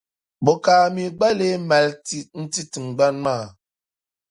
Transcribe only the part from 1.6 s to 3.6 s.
mali n-ti tiŋgbani maa?